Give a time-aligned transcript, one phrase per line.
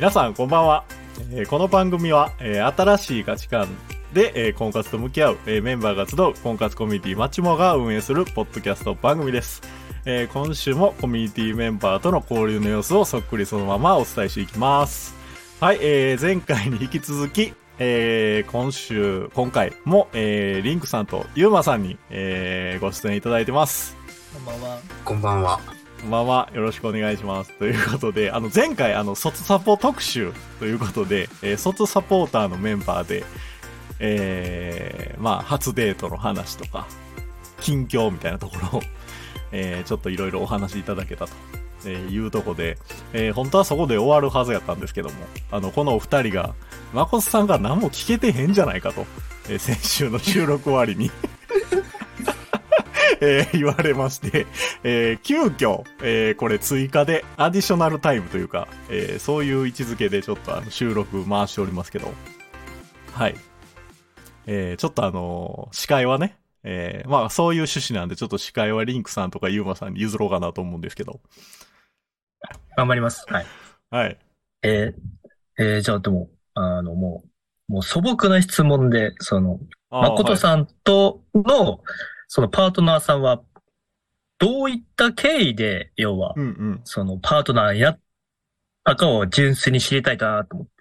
[0.00, 0.84] 皆さんこんばんは、
[1.30, 3.68] えーこの番組は、えー新しい価値観
[4.14, 9.60] で、えー婚活と向き合う、えーメンバーが集う婚活コミュニティマチモが運営するポッドキャスト番組です、
[10.06, 15.14] えー今週もコミュニティメンバーとの交流の様子をそっくりそのままお伝えしていきます
[15.60, 23.98] はい、えー前回に引き続きえー今週、今回も、えーリンクさんとユーマさんに、えーご出演いただいてます。
[24.32, 24.78] こんばんは。
[25.04, 25.60] こんばんは。
[26.02, 26.50] こんばんは。
[26.54, 27.52] よろしくお願いします。
[27.58, 33.22] ということで、あの、前回、あの、卒サポ特集ということで、えー卒サポーターのメンバーで、
[33.98, 36.86] えーまあ、初デートの話とか、
[37.60, 38.82] 近況みたいなところを、
[39.52, 41.32] えーちょっといろいろお話しいただけたと。
[41.86, 42.78] えいうとこで、
[43.12, 45.14] えー本当はそこで終わるはずやったんですけども、
[45.50, 46.54] あの、このお二人が、
[46.94, 49.04] 誠さんが何も聞けてへんじゃないかと、
[49.50, 51.10] えー先週の収録終わりに、
[53.20, 54.46] えー言われまして、
[54.82, 62.12] えー急遽、えーこれ追加でアディショナルタイムというか、えーそういう位置づけでちょっとあの収録回しておりますけど、
[63.12, 63.34] はい。
[64.46, 71.20] えーちょっとあのー司会はね、えーまあそういう趣旨なんでちょっと司会はリンクさんとかユーマさんに譲ろうかなと思うんですけど、
[72.76, 73.26] 頑張ります。
[73.28, 73.46] はい。
[73.90, 74.18] はい。
[74.62, 77.22] えーえーじゃあでも、あの、も
[77.68, 79.60] う、もう素朴な質問で、その、
[79.90, 80.36] 誠ん。
[80.38, 81.80] さんとの、
[82.32, 83.42] そのパートナーさんは、
[84.38, 86.80] どういった経緯で、要は、うんうん。
[86.84, 88.00] そのパートナーやっ
[88.84, 90.72] たかを純粋に知りたいなと思って。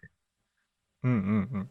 [1.06, 1.18] うんうん
[1.52, 1.70] うん。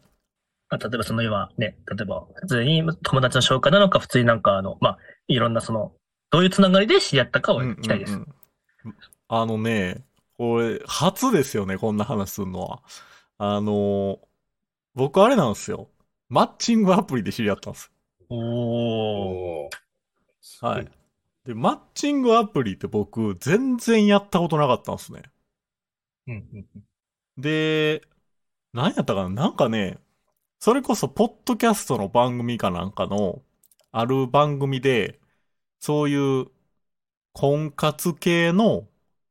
[0.69, 4.97] まあ、例えばその要はね、例えば普通に友達の紹介なのか、普通になんかあの、まあ、
[5.29, 5.93] いろんなその、
[6.29, 8.15] どういうつながりで知り合ったかを聞きたいです。
[8.15, 8.27] うんうん
[8.85, 8.95] うん
[9.31, 10.03] あのね、
[10.37, 12.81] これ、初ですよね、こんな話するのは。
[13.37, 14.19] あの、
[14.95, 15.87] 僕あれなんですよ。
[16.27, 17.91] マッチングアプリで知り合ったんです。
[18.29, 18.39] おー。
[18.39, 20.87] おーはい。。
[21.45, 25.23] で、マッチングアプリって僕、全然やったことなかったんですね。
[26.27, 26.83] うんうんうん
[27.37, 28.01] で、
[28.73, 29.29] 何やったかな？
[29.29, 29.97] なんかね、
[30.59, 33.41] それこそ、ポッドキャストの番組かなんかの、
[33.91, 35.21] ある番組で、
[35.79, 36.47] そういう、
[37.31, 38.87] 婚活系の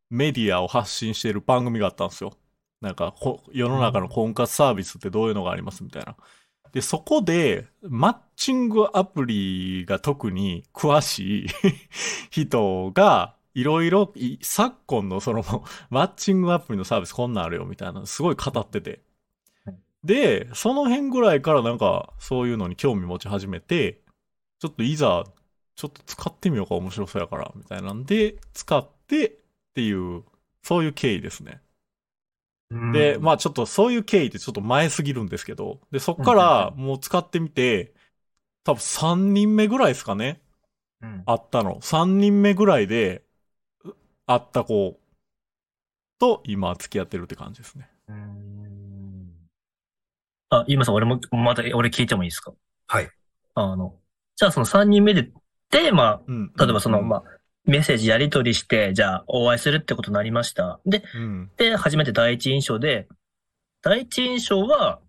[0.09, 2.33] メディアを発信している番組があったんですよ。
[2.81, 6.17] なんか、こ世の中の婚活サービスってどういうのがありますみたいな。
[6.73, 11.47] で、そこで、マッチングアプリが特に詳しい
[12.31, 15.43] 人が、いろいろ、い昨今のその、
[15.91, 19.03] マッチングアプリのサービスこんなんあるよみたいなのすごい語ってて
[19.65, 19.77] はい。
[20.05, 24.03] で、その辺ぐらいからなんかそういうのに興味持ち始めて、
[24.61, 25.25] ちょっといざ、
[25.77, 29.33] ちょっと使ってみようか面白そうやから、みたいなんで、使ってっ
[29.75, 30.25] ていう、
[30.63, 31.63] そういう経緯ですね。
[32.71, 32.93] うん。
[32.93, 37.95] で、まあちょっとそういう経緯ってちょっと前すぎるんですけど、で、そっからもう使ってみて、
[38.65, 40.41] 多分3人目ぐらいですかね。
[41.01, 41.81] うん、会ったの。
[41.83, 43.25] 3人目ぐらいで、
[43.85, 43.93] う
[44.27, 44.99] 会った子
[46.19, 47.89] と今付き合ってるって感じですね。
[48.09, 48.69] うーん
[50.51, 52.53] あ、今さん、俺も、また、俺聞いてもいいですか？
[52.87, 53.11] はい。
[53.55, 53.95] あの、
[54.37, 55.31] じゃあその3人目で、
[55.71, 56.53] で、まあ、うん。
[56.59, 57.23] 例えばその、うんまあ、
[57.69, 60.81] メッセージやり取りして、じゃあお会いするってことになりました。
[60.87, 61.51] で、うん。
[61.59, 63.07] で、初めて第一印象で、
[63.83, 65.01] 第一印象は、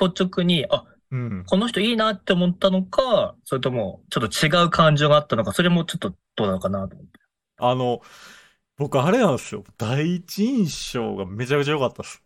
[0.00, 1.44] 率直に、あ、うん。
[1.46, 7.18] この人いいなって思ったのか、それとも、ちょっと違う感情があったのか、それもちょっとどうなのかなと思って。
[7.56, 8.00] あの、
[8.76, 9.64] 僕あれなんですよ。
[9.76, 12.22] 第一印象がめちゃくちゃ良かったです。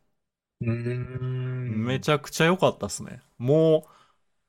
[0.61, 3.23] うーんめちゃくちゃ良かったですね。
[3.39, 3.91] もう、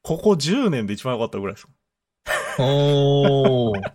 [0.01, 1.67] ここ10年で一番良かったぐらいです。
[2.59, 3.93] おー。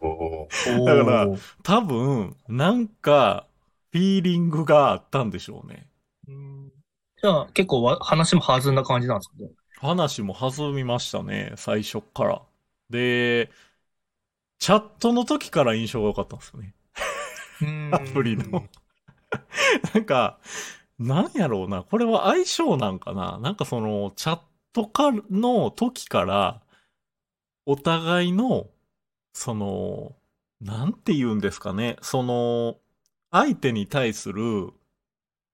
[0.00, 0.48] お
[0.80, 3.46] おだからー多分、なんか、
[3.92, 5.86] フィーリングがあったんでしょうね。
[6.28, 6.72] うん
[7.22, 9.48] じゃあ結構わ話も弾んだ感じなんですかね？
[9.78, 12.42] 話も弾みましたね、最初っから。
[12.90, 13.50] で、
[14.58, 16.74] チャットの時から印象が良かったんですよね。
[17.92, 18.64] アプリの。
[19.94, 20.38] なんか、
[20.98, 24.40] なんやろうな、これは相性なんかななんかその、チャッ
[24.72, 26.60] トかの時から、
[27.66, 28.68] お互いの、
[29.32, 30.14] その、
[30.60, 32.76] なんて言うんですかね、その、
[33.30, 34.72] 相手に対する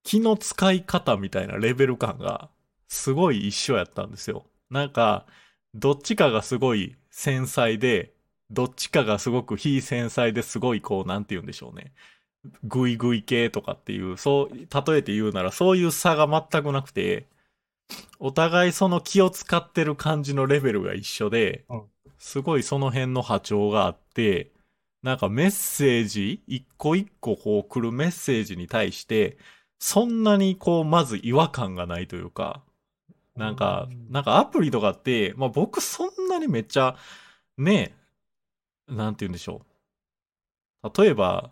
[0.02, 2.50] 気の使い方みたいなレベル感が、
[2.88, 4.44] すごい一緒やったんですよ。
[4.70, 5.26] なんか、
[5.74, 8.12] どっちかがすごい繊細で、
[8.50, 11.92] どっちかがすごく非繊細ですごいこう、なんて言うんでしょうね。
[12.64, 17.28] グイグイ系とかっていう、そう、例えて言うならそういう差が全くなくて、
[18.18, 21.82] お互いその気を使ってる感じのレベルが一緒でうん、
[22.20, 24.52] すごいその辺の波長があって、
[25.02, 29.38] なんかメッセージ、一個一個こう来るメッセージに対して、
[29.78, 32.62] そんなにこう、まず違和感がないというか、
[33.36, 36.96] なんか、なんかアプリとかって、まあ僕そんなにめっちゃ、
[37.56, 37.96] ね、
[38.88, 39.62] なんて言うんでしょ
[40.84, 41.02] う。
[41.02, 41.50] 例えば、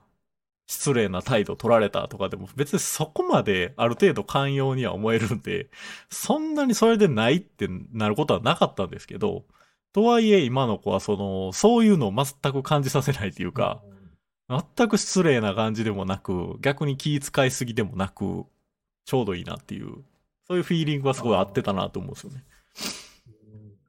[0.66, 5.70] 失礼な態度取られたとかでも別にそこまである程度寛容には思えるんで、
[6.10, 9.44] そんなにそれでないってなることはなかったんですけど、
[9.92, 13.82] とはいえ今の子はその、そういうのを全く感じさせないというか、
[14.48, 18.46] 全く失礼な感じでもなく、逆に気遣いすぎでもなく、
[19.04, 19.96] ちょうどいいなっていう、
[20.46, 22.44] そういうフィーリングはすごい合ってたなと思うんですよね。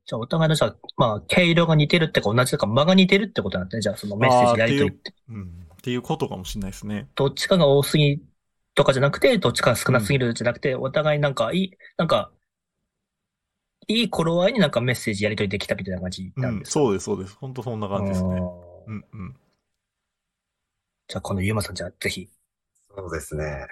[0.05, 3.81] じゃあお互いのじゃあ、まあ、毛色が似てるってか同じだから間が似てるってことなんだね。
[3.81, 5.13] じゃあそのメッセージやりとりって。
[5.29, 5.43] うん。
[5.73, 7.07] っていうことかもしれないですね。
[7.15, 8.19] どっちかが多すぎ
[8.73, 12.31] とかじゃなくて、どっちかが少なすぎるじゃなくて、お互いなんかいい、なんか、
[13.89, 17.35] いい頃合いになんかメッセージやりとりできたみたいな感じうん、なんですか、そうです、そうです。
[17.37, 18.29] 本当そんな感じですね。
[18.87, 19.35] うん、うん。
[21.07, 22.29] じゃあ、このゆうまさん、じゃあ、ぜひ。
[22.95, 23.65] そうですね。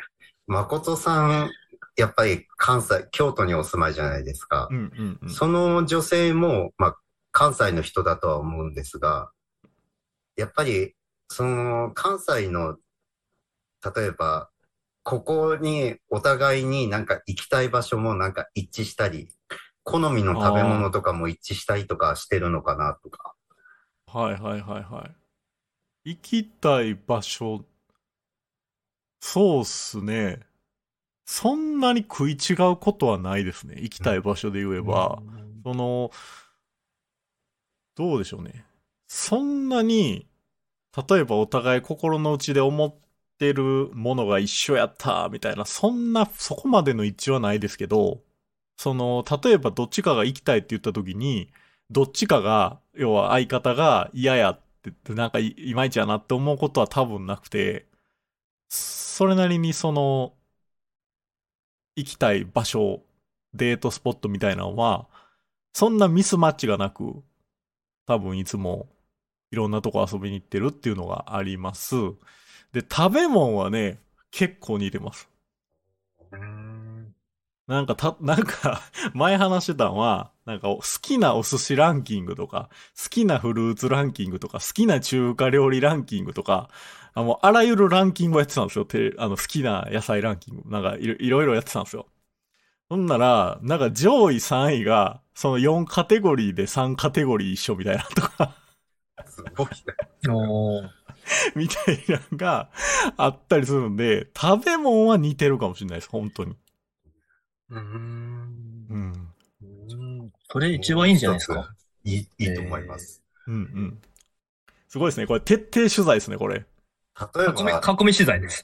[0.48, 1.52] 誠さん、
[1.96, 4.74] やっぱり関西、京都にお住まいじゃないですかう。
[4.74, 5.30] ん、うん、うん。
[5.30, 6.96] その女性も、まあ、
[7.32, 9.30] 関西の人だとは思うんですが、
[10.36, 10.96] やっぱり、
[11.30, 12.78] その、関西の、
[13.96, 14.50] 例えば、
[15.04, 19.30] ここにお互いになんか行きたい場所もなんか一致したり、
[19.88, 23.36] 好みの食べ物とかも一致したりとかしてるのかなとか。
[24.08, 25.10] はいはいはいは
[26.04, 26.12] い。
[26.12, 27.64] 行きたい場所、
[29.22, 30.42] そうっすね。
[31.26, 33.76] そんなに食い違うことはないですね。
[33.80, 35.22] 行きたい場所で言えば。
[35.64, 36.12] その、
[37.96, 38.66] どうでしょうね。
[39.08, 40.28] そんなに、
[41.10, 42.96] 例えばお互い心の内で思っ
[43.40, 48.22] てるものが一緒やった、みたいな、そんな、そこまでの一致はないですけど、
[48.78, 51.52] その、例えばどっちかが行きたいって言った時に、
[51.90, 57.88] どっちかが、要は相方が嫌やって、なんかいいまいちやなって思うことは多分なくて、
[58.70, 60.34] それなりにその、
[61.96, 63.02] 行きたい場所、
[63.54, 65.08] デートスポットみたいなのは、
[65.74, 67.24] そんなミスマッチがなく、
[68.06, 68.88] 多分いつも
[69.52, 71.96] いろんなとこ遊びに行ってるっていうのがあります。
[72.74, 74.00] で、食べ物はね、
[74.32, 75.30] 結構似てます。
[77.68, 78.82] なんかた、 なんか、
[79.14, 82.70] 前話してたのは、なんか好きなお寿司ランキングとか、
[83.02, 86.70] 好きなフルーツランキングとか、好きな中華料理ランキングとか、
[87.14, 88.86] あもうあらゆるランキングをやってたんですよ。
[88.86, 90.70] てあの好きな野菜ランキング。
[90.70, 92.06] なんかいろいろいろやってたんですよ。
[92.90, 98.56] ほんなら、なんか上位3位が、その4カテゴリーで3カテゴリー一緒みたいなとか、
[99.26, 100.34] すごいね。
[100.34, 100.90] お ー
[101.56, 102.70] みたいなのが
[103.18, 106.10] あったりするんで、食べ物は似てるかもしれないです。
[106.10, 106.56] 本当に。
[107.70, 109.34] うーんうん。
[109.62, 111.74] うんそれ一番いいんじゃないですか？
[112.04, 113.22] いい、いいと思います。
[113.48, 114.02] うんうん。
[114.88, 115.28] すごいですね。
[115.28, 116.56] これ徹底取材ですね、これ。
[116.56, 116.66] 例
[117.44, 118.64] え囲み、ば、囲み取材です。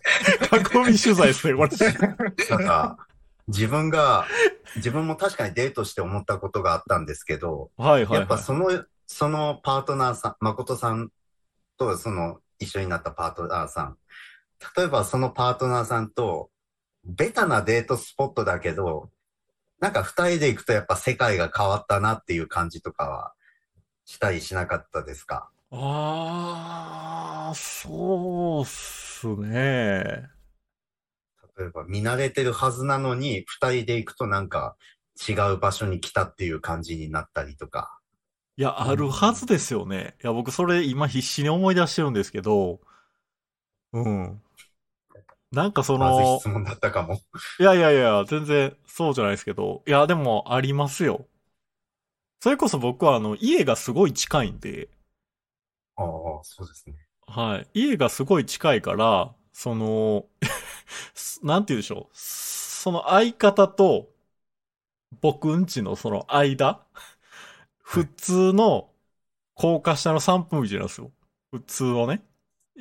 [0.53, 1.69] 囲み取材ですね、これ。
[2.49, 2.97] なんか、
[3.47, 4.25] 自分が、
[4.77, 8.19] 自分も確かにデートして思ったことがあったんですけど、はいはい、はい。
[8.19, 11.09] やっぱその、そのパートナーさん、誠さん
[11.77, 13.97] とその一緒になったパートナーさん。
[14.77, 16.49] 例えばそのパートナーさんと、
[17.05, 19.09] ベタなデートスポットだけど、
[19.79, 23.33] なんか二人で行くとやっぱ世界が変わったなっていう感じとかは
[24.05, 25.49] したりしなかったですか？
[25.71, 30.29] あー、そうっすね。
[31.57, 34.75] 例えば見慣れてるはずなのに、二人で行くとなんか
[35.27, 37.99] 違う場所に来たっていう感じになったりとか。
[38.55, 40.15] いや、あるはずですよね。
[40.23, 42.79] いや、僕それ今必死に思い出してるんですけど、
[43.91, 44.41] うん。
[45.53, 47.21] なんかそまず質、問だったかも。
[47.59, 51.25] いやいやいや、全然そうじゃないですけど、いや、でもありますよ。
[52.41, 54.87] それこそ僕はあの、家がすごい近いんで、
[55.95, 56.95] ああ、そうですね。
[57.27, 57.67] はい。
[57.85, 60.25] 家がすごい近いから、その、
[61.43, 62.17] なんて言うでしょう。
[62.17, 64.09] その相方と
[65.21, 66.85] 僕んちのその間、
[67.83, 68.89] 普通の
[69.55, 71.11] 高架下の3分道なんですよ。
[71.51, 72.23] 普通をね。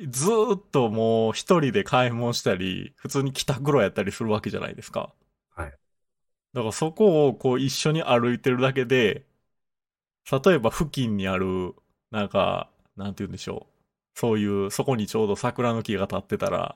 [0.07, 5.13] ずーっともう一人で買い物したり、普通に帰宅路やったりするわけじゃないですか。
[5.55, 5.73] はい。
[6.53, 9.25] だからそこをこう一緒に歩いてるだけで、
[10.31, 11.75] 例えば付近にある、
[12.11, 13.67] なんか、なんて言うんでしょ
[14.15, 14.19] う。
[14.19, 16.75] そういう、そこにちょうど桜の木が立ってたら、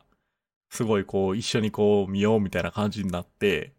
[0.69, 3.73] すごいこう、一緒にこう見ようみたいな感じになって、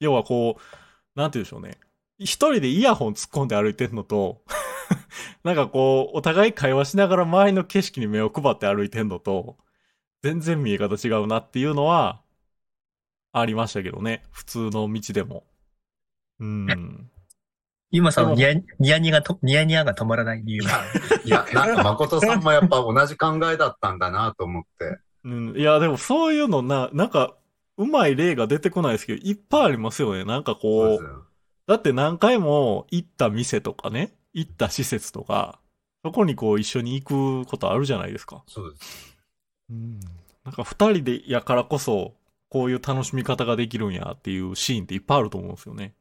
[0.00, 1.78] 要はこう、なんて言うんでしょうね。
[2.18, 4.42] 一人でイヤホン突っ込んで歩いてんのと、
[5.44, 9.56] なんかこう、お互い会話しながら周りの景色に目を配って歩いてんのと、
[10.22, 12.22] 全然見え方違うなっていうのは、
[13.32, 14.24] ありましたけどね。
[14.30, 15.44] 普通の道でも。
[16.40, 17.10] うん。
[17.90, 20.82] 今さんのでニヤニヤニヤがと、ニヤニヤが止まらない理由が。
[21.24, 24.98] いや、なんか誠さんもやっぱ同じ考えだったんだなと思って。
[25.24, 27.34] うん、いや、でもそういうのな、なんか、
[27.76, 30.24] うまい例が出てこないですけど、いっぱいありますよね。
[30.24, 31.24] なんかこう、ですよ
[31.68, 35.58] だって何回も行った店とかね、行った施設とか、
[36.04, 38.44] そこにこう一緒に行くことあるじゃないですか。
[38.46, 39.18] そうです。
[39.70, 40.00] うん。
[40.44, 42.14] なんか二人でやからこそ、
[42.48, 45.94] こういう楽しみ方ができるんやっていうシーンっていっぱいあると思うんですよね。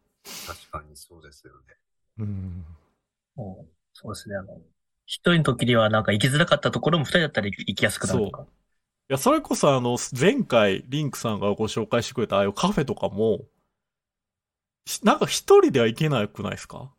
[0.46, 1.78] 確かにそうですよね。
[2.18, 2.66] うん。
[3.36, 4.36] もうそうですね。
[4.36, 4.60] あの、
[5.06, 8.46] 一人の時にはなんか行きづらかったところも二人だったら行きやすくなるとか。
[9.10, 13.46] いや、それこそあの、前回、リンクさんがご紹介してくれたああいうカフェとかも、
[14.88, 16.92] しなんか一人では行けなくないですか？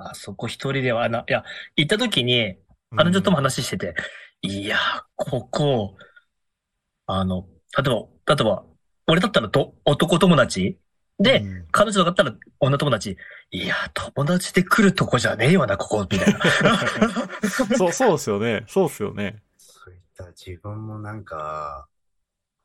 [0.00, 1.44] あそこ一人では、あの、いや、
[1.76, 2.56] 行った時に、
[2.96, 3.94] 彼女とも話してて、
[4.42, 4.78] いや、
[5.16, 5.96] ここ、
[7.06, 8.64] あの、例えば、例えば、
[9.06, 10.78] 俺だったらと男友達？
[11.18, 13.16] で、うん彼女だったら女友達、
[13.52, 16.40] いや、友達で来るとこじゃねえよな、ここ、みたいな。
[17.78, 18.64] そう、そうですよね。
[18.66, 19.42] そうですよね。
[19.56, 21.86] そういった自分もなんか、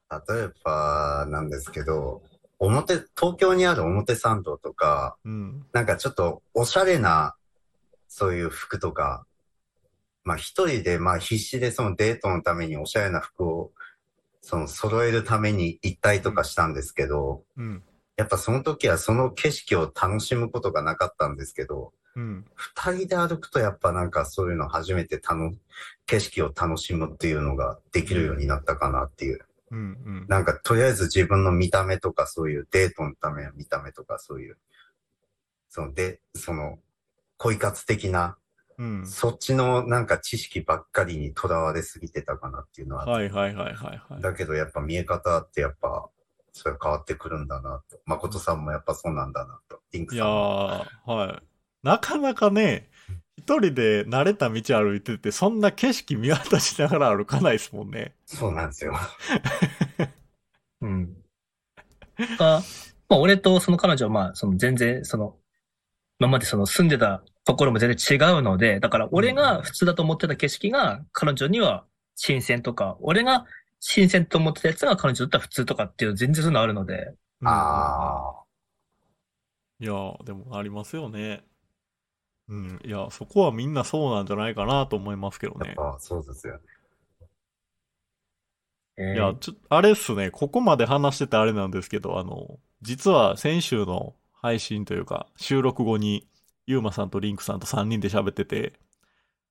[0.10, 2.24] 例えばなんですけど、
[2.60, 5.66] 表、東京にある表参道とか、うん。
[5.74, 7.36] なんかちょっとおしゃれな、
[8.08, 9.26] そういう服とか、
[10.24, 13.72] まあ一人でまあ必死でそのデートのためにおしゃれな服を、
[14.42, 17.84] その揃えるために行ったりとかしたんですけど、うん。
[18.16, 22.46] やっぱその時はその景色を楽しむことがなかったんですけど、うん。
[22.56, 25.58] 二人で歩くとやっぱなんかそういうの初めて楽、
[26.06, 29.42] 景色を楽しむっていうのができるようになったかなっていう。
[29.72, 29.80] うん。
[29.80, 30.26] うん。
[30.28, 34.58] なんかとりあえず自分の見た目とかそういうデートのための見た目とかそういう、
[35.70, 36.80] そので、その
[37.38, 38.38] 恋活的な、
[38.78, 39.08] うん。
[39.08, 44.22] そっちのなんか知識ばっかりにとらわれすぎてたかなっていうのは、はいはいはいはいはい。
[44.22, 46.10] だけどやっぱ見え方ってやっぱ、
[46.52, 48.00] それ変わってくるんだなと。
[48.06, 49.82] 誠さんもやっぱそうなんだなと。
[49.92, 50.86] リンクいやさんも。
[51.08, 51.44] ー、はい。
[51.84, 52.90] なかなかね、
[53.38, 58.16] 一人で慣れた道歩いてて、そんな景色見渡しながら歩かないですもんね。
[58.26, 58.96] そうなんですよ。
[60.82, 61.16] うん。
[62.38, 62.62] が、
[63.10, 65.36] まあ、俺とその彼女は、まあ、その全然、その、
[66.20, 73.46] 今までその住んでたところも全然違うので、だから俺が普通だと思ってた景色が彼女には新鮮とか、俺が
[73.80, 78.44] 新鮮と思ってたやつが彼女だったら普通とかっていう全然そういうのあるので、うんああ。
[79.80, 81.44] いやー、でもありますよね。
[82.48, 82.80] うん。
[82.86, 85.68] いや、そこはみんなそうなんじゃないかなと思いますけどね。
[85.68, 86.62] やっぱそうですよね。
[88.98, 96.28] えーいや、ちょ、あれっすね、ここまで話しててあれなんですけど、あの、実は先週の配信というか、収録後に、
[96.68, 98.74] ゆうまさんとリンクさんと3人で喋ってて、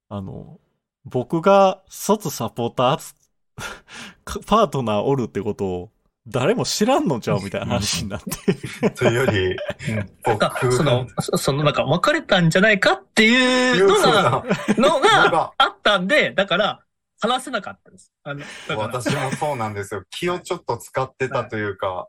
[0.09, 0.61] あの、
[1.05, 3.15] 僕が卒サポーター、
[4.47, 5.93] パートナーおるってことを、
[6.27, 8.91] 誰も知らんのちゃうみたいな話になって。
[8.91, 9.57] というより、
[10.25, 14.45] なんか僕その、そそのなんか別れたんじゃないかっていうのが、
[14.79, 16.81] ののががあったんで、だから
[17.21, 18.13] 話せなかったです。
[18.23, 18.43] あの、
[18.77, 20.05] 私もそうなんですよ。
[20.11, 22.09] 気をちょっと使ってたというか、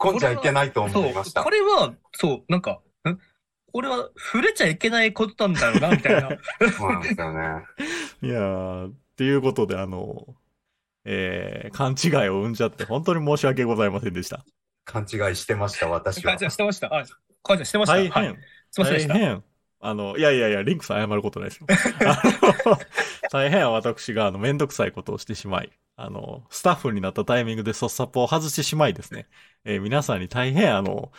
[0.00, 1.50] 突っ込んじゃいけないと思いましたこ。
[1.50, 3.18] れは、そう、なんか、ん
[3.72, 6.28] これは触れちゃいけないことなんだろうな、みたいな。
[6.76, 7.64] そうなんですよね。
[8.22, 10.26] いやー、っていうことで、あの、
[11.04, 14.44] えー、勘違いを生んじゃって、本当に申し訳ございませんでした。
[14.84, 16.94] 勘違いしてました、私は母ちゃんしてました。
[16.94, 17.04] あ、
[17.42, 17.96] 母ちゃんしてました。
[17.96, 18.38] 大変、はい。
[18.70, 19.14] すいませんでした。
[19.14, 19.44] 大変。
[19.80, 21.66] あの、いやいやいや、リンクさん謝ることないですよ。
[22.06, 22.22] あ
[22.66, 22.78] の
[23.30, 29.28] 大変私が、あの、めんどくさいことをしてしまい、あの、スタッフになったタイミングでソッサポを外してしまいですね、
[29.64, 31.12] えー皆さんに大変、あの、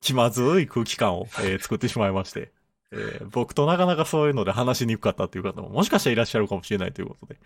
[0.00, 2.52] 気まずい空気感を、えー作ってしまいまして、
[2.92, 7.38] えー僕となかなかそういうので話しにくかったという方ももしかしたらいらっしゃるかもしれないということで、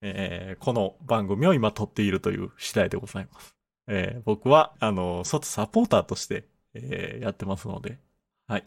[0.00, 3.54] えーこの番組を今撮っているという次第でございます。
[3.88, 7.98] えー僕は、あの、卒サポーターとして、えーやってますので、
[8.46, 8.64] はい。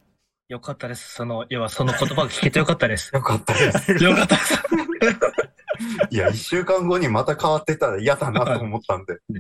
[0.50, 1.14] よかったです。
[1.14, 3.12] その、要はその言葉が聞けてよかったです。
[3.16, 3.92] よかったです。
[4.04, 4.64] よかったです。
[6.12, 9.14] いや、一週間後にまた変わってたら嫌だなと思ったんで。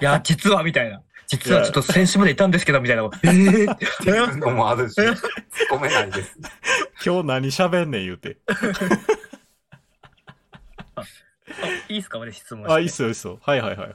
[0.00, 1.02] いや、実は、みたいな。
[1.26, 3.04] 実はちょっと先週までいたんですけど、みたいな。
[3.04, 5.16] えーっていうのもあるし、突っ
[5.70, 6.36] 込めないです。
[7.04, 8.38] 今日何喋んねん言うて。
[11.62, 12.18] あいいですか？
[12.18, 12.72] 俺質問して。
[12.74, 13.38] あ、いいっすよ、いいっすよ。
[13.42, 13.94] はいはいはいはい。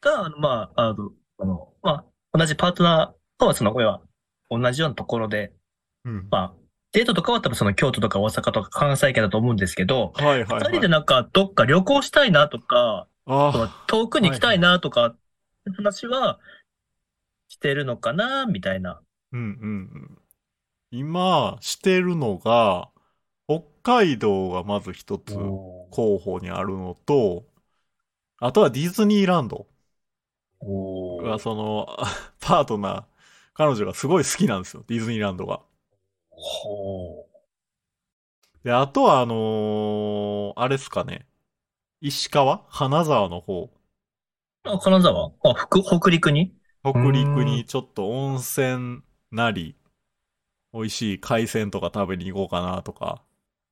[0.00, 1.90] が、あのまあ、あの、あの、ま
[2.32, 4.00] あ、同じパートナーとは、その、親は、
[4.50, 5.52] 同じようなところで、
[6.04, 6.28] うん。
[6.30, 6.54] まあ、
[6.92, 10.60] デートとかは多分その京都とか大阪とか関西圏だと思うんですけど、はいはい、はい。
[10.60, 15.16] 二人でなんかどっか旅行したいなとか、あ遠くに行きたいなとか、
[15.76, 16.38] 話は
[17.48, 19.00] してるのかな、みたいな。
[19.32, 19.46] うんうんう
[19.98, 20.18] ん。
[20.92, 22.90] 今、してるのが、
[23.48, 25.34] 北海道がまず一つ
[25.94, 27.46] 候補にあるのと、
[28.38, 29.66] あとはディズニーランド
[30.60, 30.68] お
[31.18, 31.86] が、その、
[32.40, 33.04] パートナー、
[33.54, 35.60] 彼女がすごい好きなんですよ、ディズニーランドが。
[36.30, 37.26] ほ
[38.64, 41.26] で、あとはあのーあれっすかね。
[42.00, 42.66] 石川？
[42.70, 43.70] 金沢の方。
[44.64, 44.70] う。
[44.70, 46.54] あ、金沢あ、北、北陸に？
[46.84, 49.76] 北陸にちょっと温泉なり、
[50.74, 53.22] 美味しい海鮮とか食べに行こうかなとか、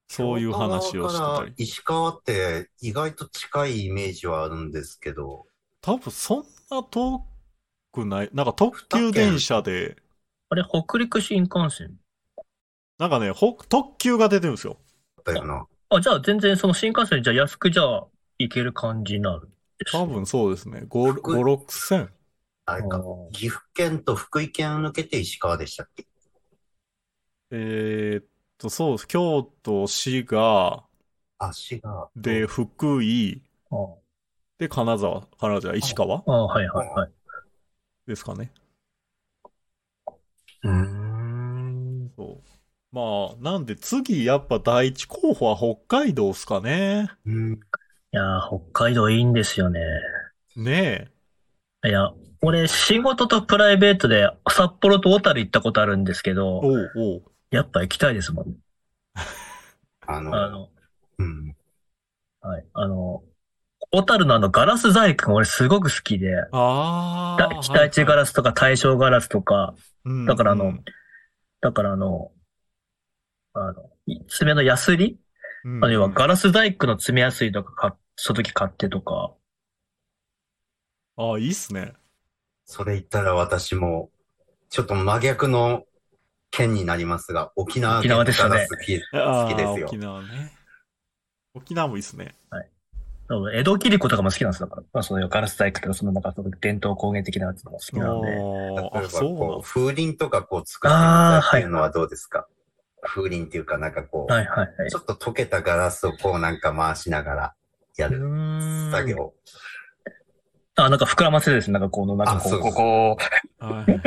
[0.08, 1.54] そういう話をしてたり。
[1.56, 5.46] 石川って意外と近いイメージはあるんですけど、
[5.80, 7.26] 多分そんな遠
[7.92, 8.30] くない。
[8.32, 9.96] なんか特急電車で、
[10.50, 11.98] あれ、北陸新幹線
[12.98, 14.78] なんかね、ほ特急が出てるんですよ。
[15.24, 15.66] だよな。
[15.90, 18.06] あ、じゃあ全然その新幹線でじゃあ安くじゃあ
[18.38, 19.48] 行ける感じになる
[19.92, 20.82] 多分そうですね。
[20.88, 22.10] 5、福5 6千。
[22.66, 23.00] あれか。
[23.32, 26.06] 岐阜県と福井県を抜けて石川でしたっけ？
[27.50, 28.26] えーっ
[28.62, 28.98] と、そう。
[29.06, 30.84] 京都、滋賀、
[31.38, 32.08] 足が。
[32.16, 33.76] で、福井、あ
[34.58, 37.12] で、金沢、金沢、石川あ、はいはいはい。
[38.06, 38.52] ですかね。
[40.62, 42.12] うーん。
[42.16, 42.94] そう。
[42.94, 47.10] まあ、なんで次、やっぱ第一候補は北海道っすかね。
[47.24, 47.54] うん。
[47.54, 47.58] い
[48.12, 49.80] やー、北海道いいんですよね。
[50.56, 51.08] ね
[51.84, 51.88] え。
[51.88, 57.31] いや、俺仕事とプライベートで札幌と小樽行ったことあるんですけど、おうおう。
[57.52, 58.56] やっぱ行きたいですもん。
[60.06, 60.68] あの、あの、
[61.18, 61.54] うん。
[62.40, 62.64] はい。
[62.72, 63.22] あの、
[63.92, 67.48] 小樽のあのガラス細工が俺すごく好きで、ああ。
[67.48, 70.84] だ北一ガラスとか大正ガラスとか、うんだからあのうん
[71.60, 72.32] だからあの、
[73.52, 75.20] あの、い爪のヤスリ？
[75.64, 79.34] うんあるいはガラス細工の爪ヤスリとか買っその時買ってとか、
[81.16, 81.92] ああ、いいっすね。
[82.64, 84.10] それ言ったら私も、
[84.70, 85.84] ちょっと真逆の
[86.52, 90.52] 県になりますが、沖縄沖縄ですよねガラス好きああ好きですよ沖縄ね。
[91.54, 92.36] 沖縄もいいっすね。
[93.28, 94.66] そう江戸切子とかも好きなんですよ。
[94.66, 98.28] だから、まあ、そういうガラス細工とか、そのなんかその伝統工芸的なやつも好きなんで。
[98.28, 102.46] あ例えばこう、風鈴とかこう作ってみたいっていうのあはどうですか？
[103.00, 104.96] 風鈴っていうかなんかこう、はいはいはいち。
[104.96, 107.54] ょっと溶けたガラスをこうなんか回しながら
[107.96, 109.32] やうる作業。
[110.74, 111.74] あ、なんか膨らませるですね。
[111.74, 113.16] なんかこの、なんかこうここ、
[113.60, 114.00] はい。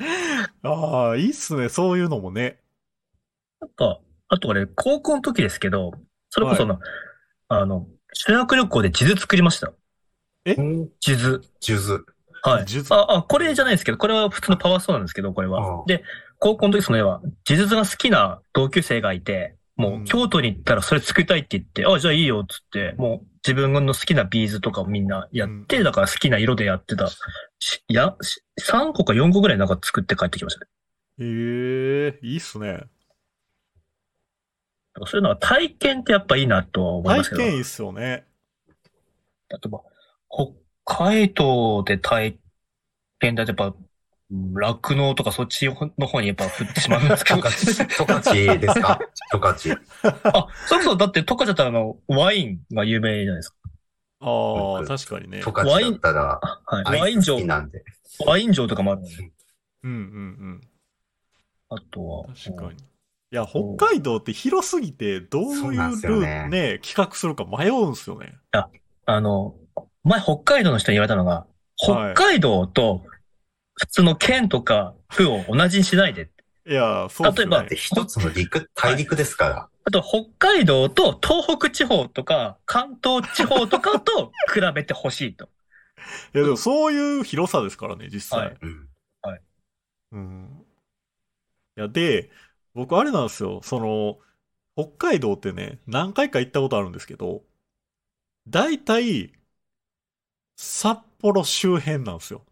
[0.62, 1.68] ああ、いいっすね。
[1.68, 2.60] そういうのもね。
[3.60, 5.92] なんか、あと俺、高校の時ですけど、
[6.30, 6.78] それこその、
[7.48, 9.72] あの、修学旅行で地図作りました。
[10.46, 10.88] うん。
[11.00, 11.42] 地図。
[11.60, 12.04] 数珠。
[12.42, 12.64] はい。
[12.64, 15.76] 地図あ、あ、これじゃないですけど、これは普通のパワーストーンなんですけど、これああ。
[15.78, 16.02] はで、
[16.38, 27.08] 高校の時その絵は、地図が好きな同級生がいて、もう京都に行ったらそれ作りたいって言って、あ、じゃあいいよっつって、もう自分の好きなビーズとかをみんなやって、うんだから好きな色でやってた。
[27.58, 30.66] しいや、し3個か4個ぐらいなんか作って帰ってきましたね。
[31.20, 32.84] ええいいっすね。
[35.06, 37.42] そういうのは体験ってやっぱいいなとは思い体ますけど。
[37.42, 38.26] 験いいっすよね。
[39.48, 39.82] 例えば、
[40.28, 40.52] 北
[40.84, 42.38] 海道で体
[43.18, 43.89] 験だとやっぱ、うん
[44.32, 47.40] 酪農とかそっちの方にやっぱ振ってしまうんですけど。
[47.40, 49.00] 十勝、十勝ですか？
[49.32, 49.82] 十勝。
[50.24, 53.56] あ、そうそう、だって十勝だったらあの、ワインが有名じゃないですか。
[54.20, 54.28] ああ、
[54.78, 55.50] 僕確かにね十。
[55.50, 57.00] 勝だったら、はい。
[57.00, 57.82] ワイン城なんで。
[58.24, 59.14] ワイン城とかもあるので。
[59.82, 59.98] うんうんう
[60.52, 60.60] ん。
[61.70, 62.26] あとは。
[62.28, 62.78] 確かに。
[62.78, 68.34] いや、北海道って広すぎて、どういうルートねね、企画するか迷うんすよね。
[69.06, 69.54] あの、
[70.04, 71.50] 前北海道の人に言われたのが、はい
[71.82, 73.06] 北海道と
[73.80, 76.28] 普通の県とか府を同じにしないで。
[76.66, 77.76] いや、そうっすよ例えねで、。
[77.76, 79.68] 一つの陸、大陸ですから。
[79.84, 85.48] あと、北海道と東北地方とか関東地方とかと比べてほしいと。
[86.34, 88.40] いや、でもそういう広さですからね、実際。
[88.40, 88.90] はいうん。
[90.12, 90.66] うん。
[91.78, 92.30] いや、で、
[92.74, 93.62] 僕あれなんですよ。
[93.62, 94.18] その、
[94.76, 97.42] 北海道ってね、何回か行ったことあるんですけど、
[98.46, 99.32] 大体、
[100.56, 102.44] 札幌周辺なんですよ。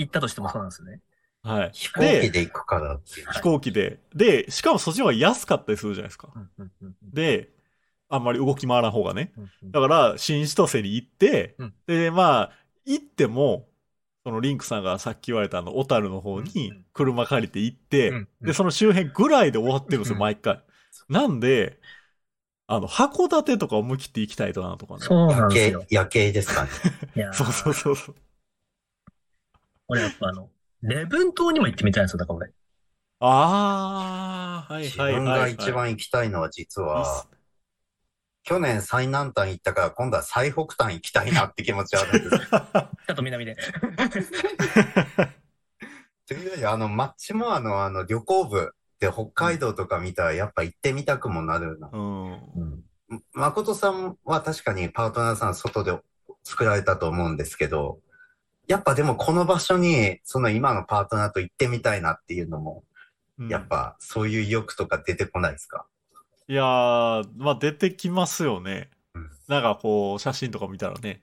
[0.00, 1.00] 行ったとしてもそうなんですね。
[1.42, 1.70] はい。
[1.72, 3.26] 飛行機で行くからっていう。
[3.32, 4.00] 飛行機で。
[4.14, 6.28] で、しかもそっちの方が安かったりするじゃないですか。
[6.34, 7.50] うんうんうんで、
[8.08, 9.32] あんまり動き回らん方がね。
[9.36, 12.52] うんうんだから、新千歳に行って、うんで、まあ、
[12.84, 13.68] 行っても、
[14.24, 20.62] そのリンクさんがさっき言われたあの、小樽の方うんにうん車借りて行って、うんうんで、その周辺ぐらいで終わってるんですよ、うん毎回。
[21.08, 21.78] なんで、
[22.66, 25.00] あの、函館とか思い切って行きたいとなとかね。
[25.00, 26.70] そうな夜景んですよ。、夜景ですかね。
[27.32, 28.16] そうそうそうそう。
[29.90, 30.48] 俺やっぱあの、
[30.82, 32.52] 礼文島にも行ってみたいんですよ、だから俺。
[33.18, 35.40] あー、はい自はいはい、分はい。
[35.40, 37.26] が一番行きたいのは実いいっは
[38.44, 42.36] 去年最南端行ったから今度は最北端行きたいなって気持ちはあるんです。
[43.06, 43.56] ちょっと南で。
[46.26, 51.90] というより、あの、マッチモアのあの旅行部で北海道とか見たらやっぱ行ってみたくもなるな。
[51.92, 52.32] うん。
[52.32, 52.84] うん
[53.32, 55.98] 誠さんは確かにパートナーさん外で
[56.44, 57.98] 作られたと思うんですけど、
[58.68, 62.84] やっぱでもこの場所にその今のパートナーと行ってみたいなっていうのも、
[63.38, 65.86] うんやっぱそういう意欲とか出てこないですか？
[66.46, 69.30] いやー、まあ出てきますよねうん。
[69.48, 71.22] なんかこう、写真とか見たらね。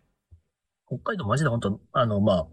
[0.88, 2.47] 北海道マジで本当あの、まあ、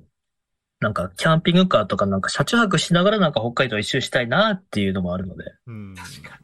[0.80, 5.44] なんか、キャンピングカーとかなんか車中泊しながらなんか北海道一周したいなっていうのもあるので。
[5.66, 5.94] うん。
[5.94, 6.38] 確か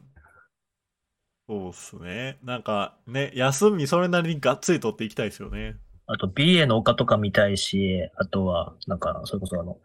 [1.47, 2.39] そうっすね。
[2.43, 5.75] なんかね、休みそれなりにがっつり取っていきたいですよね。
[6.13, 9.77] あと、美瑛の丘とか見たいし、あとは、なんか、それこそあの、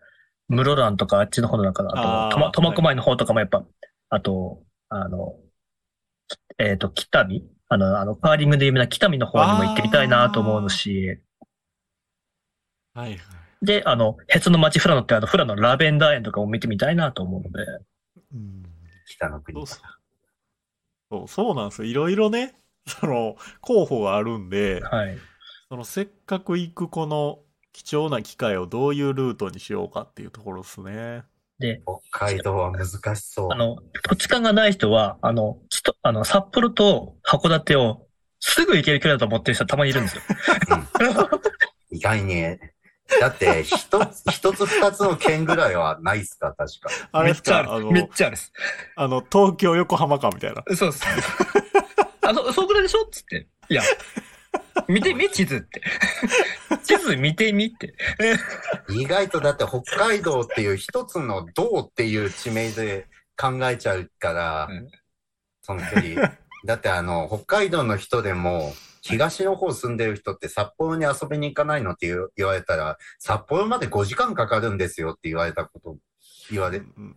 [0.49, 3.65] 室蘭とかあっちの方のなんか、あと苫小牧の方とかもやっぱ、
[4.09, 5.37] あと、あの、
[6.29, 7.45] きえっ、と、北見？
[7.69, 11.21] あの、あの、カーリングで有名な北見の方にも行ってみたいなと思うし、
[12.95, 13.19] はいはい。
[13.63, 17.65] で、あの、ヘツの町フラノってあの、フラノラベンダー園とかも見てみたいなと思うので、
[18.35, 18.63] うん。
[19.07, 21.89] 北の国そう、そうなんですよ。
[21.89, 22.55] いろいろね、
[22.87, 25.19] その、候補があるんで、はい。
[25.69, 27.41] そのせっかく行くこの
[27.73, 31.25] 貴重な機会をどういうルートにしようかっていうところですね。
[31.59, 33.49] で、北海道は難しそう。
[33.51, 33.77] あの、
[34.09, 38.07] 土地勘がない人は、あの、ちと、あの、札幌と函館を
[38.41, 40.23] すぐ行ける距離だと思ってる人たまにいるんですよ。
[41.91, 42.43] 意外に。
[43.21, 46.91] だって、一つ、 一つ二つの県ぐらいはないっすか、確か。
[47.13, 47.59] あれですか？
[47.75, 48.53] あめっの、ちゃあるです。
[48.97, 50.63] あの、東京、横浜かみたいな。
[50.77, 51.05] そうです。
[52.23, 53.49] あの、そうぐらいでしょっつって。
[53.69, 53.83] いや、
[54.89, 55.83] 見てみ、地図って。
[56.85, 57.95] 地図見てみって。
[58.91, 64.89] 意外とだって北海道っていう一つの道っていう地名で考えちゃうから、うん
[65.67, 66.33] その距離。
[66.65, 68.73] だってあの、北海道の人でも、
[69.03, 75.97] 東の方住んでる人って札幌に遊びに行かないのって言う言われたら、札幌まで5時間かかるんですよって言われたこと、
[76.51, 77.17] 言われうん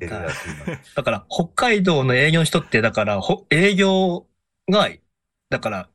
[0.00, 0.76] てるらしいの。
[0.96, 4.26] だから、北海道の営業の人って、だから、ほ営業
[4.68, 4.88] が、
[5.48, 5.88] だから、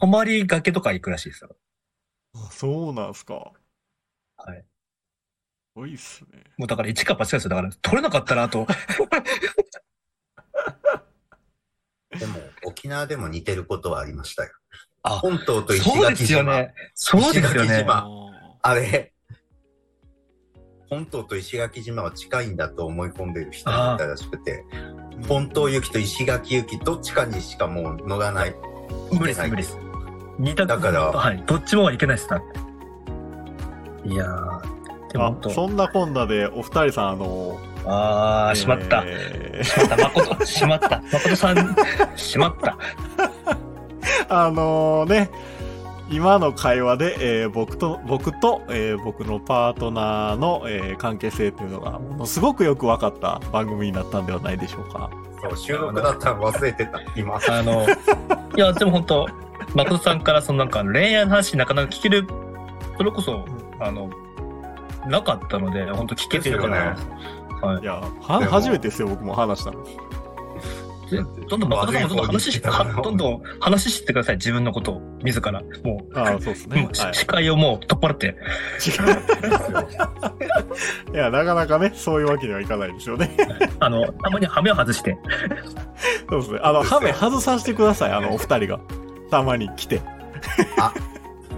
[0.00, 1.56] 泊まりがけとか行くらしいですよ。
[2.34, 3.52] あそうなんすか。
[4.36, 4.58] はい。
[4.60, 4.64] す
[5.74, 6.44] ごいっすね。
[6.56, 7.50] もうだから一か八かですよ。
[7.50, 8.66] だから、取れなかったら、と。
[12.18, 14.50] でも、沖縄でも似てることはありましたよ。
[15.02, 16.26] あ、本島と石そうで垣島。
[16.26, 16.74] すよね。
[16.94, 17.64] そうですよね。
[17.64, 17.94] 石垣島
[18.62, 19.12] ああれ、
[20.88, 28.54] 本島と石垣島は近いんだと思い込んでる人がいたらしくて、ー本島行きと石垣行き、どっちかにしかもう乗らない。
[29.12, 29.87] 無理です、無理です。
[30.38, 31.42] 二択だからはい。
[31.46, 32.42] どっちもはいけないです、だっ
[34.04, 34.08] て。
[34.08, 39.02] いやー、でもそんなこんなで、お二人さん、あの、あー、しまった。
[39.06, 41.02] えーしまった、誠、しまった。
[41.12, 41.76] 誠さん、
[42.16, 42.76] しまった。
[44.28, 45.30] あのね、
[46.10, 55.10] 今の会話で、えー僕と、僕と、えー僕のパートナーの、えー関係性っていうのが、ものすごくよく分かった番組になったんではないでしょうか。
[55.42, 57.36] そう、収録だったら忘れてた、今。
[57.48, 57.86] あの、
[58.56, 59.26] いや、でも本当
[59.74, 62.26] 誠さんからそのなんか恋愛の話なかなか聞ける、
[62.96, 63.44] それこそ、
[63.80, 64.10] あの、
[65.06, 66.96] なかったので、本当聞けてるかな。
[67.60, 69.84] はいや、は、初めてですよ、僕も話したの。
[71.48, 75.62] どんどん誠さんもどんどん話し、はどんどん話してください、自分のことを、自ら。
[75.82, 76.86] もう、ああ、そうですね。
[77.12, 78.36] 視界をもう取っ払って。
[81.12, 83.34] いや、なかなかね、そういうわけにはいかないですよね。
[83.80, 85.16] あの、たまに羽目を外して。
[86.28, 86.60] そうですね。
[86.62, 88.78] あの、ハメ外させてください、あの、お二人が。
[89.30, 90.02] たまに来て。
[90.78, 90.92] あ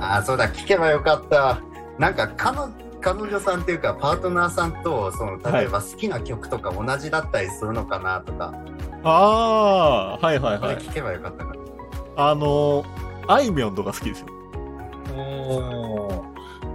[0.01, 1.61] あ、そうだ、聞けばよかった。
[1.99, 8.55] なんか、彼女、彼女さんっていうか、パートナーさんと、その、例えば好きな曲とか同じだったりするのかなとか、
[9.03, 10.77] ああ、はいはいはい。
[10.77, 11.61] これ聞けばよかったかな。
[12.17, 12.85] あの、
[13.27, 14.27] あいみょんとか好きですよ。
[15.17, 16.20] お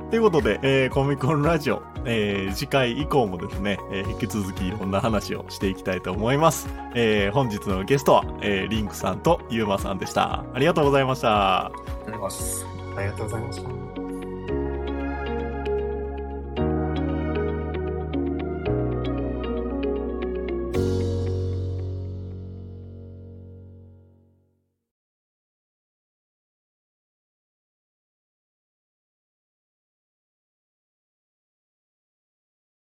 [0.10, 6.70] ということで、えーコミコンラジオ、えー次回以降もですね、えー引き続きいろんな話をしていきたいと思います。
[6.94, 10.46] えー本日のゲストは、えーリンクさんとユーマさんでした。
[10.54, 11.66] ありがとうございました。
[11.66, 12.66] ありがとうございます。
[12.96, 13.85] ありがとうございました。